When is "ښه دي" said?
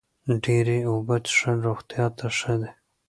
2.37-2.71